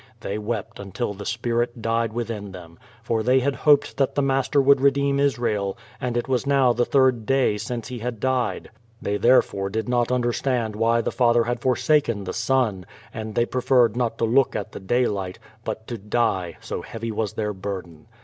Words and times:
They 0.21 0.39
wept 0.39 0.79
until 0.79 1.13
the 1.13 1.27
spirit 1.27 1.79
died 1.79 2.11
within 2.11 2.45
l62 2.45 2.45
Q^o 2.45 2.45
VADtS. 2.45 2.53
them, 2.53 2.79
for 3.03 3.21
they 3.21 3.39
had 3.41 3.55
hoped 3.55 3.97
that 3.97 4.15
the 4.15 4.23
Master 4.23 4.59
would 4.59 4.81
redeem 4.81 5.19
Is 5.19 5.37
rael, 5.37 5.77
and 6.01 6.17
it 6.17 6.27
was 6.27 6.47
now 6.47 6.73
the 6.73 6.85
third 6.85 7.27
da}^ 7.27 7.59
since 7.59 7.91
lie 7.91 8.09
died; 8.09 8.71
tlicy 9.03 9.21
there 9.21 9.43
fore 9.43 9.69
did 9.69 9.87
not 9.87 10.11
understand 10.11 10.75
why 10.75 11.01
the 11.01 11.11
Father 11.11 11.43
had 11.43 11.59
foi 11.59 11.73
saken 11.75 12.25
the 12.25 12.33
Son, 12.33 12.87
and 13.13 13.35
they 13.35 13.45
preferred 13.45 13.95
not 13.95 14.17
to 14.17 14.25
look 14.25 14.55
at 14.55 14.71
the 14.71 14.79
daylight, 14.79 15.37
but 15.63 15.85
to 15.85 15.99
die, 15.99 16.57
so 16.61 16.81
heavy 16.81 17.11
was 17.11 17.33
their 17.33 17.53
burden. 17.53 18.07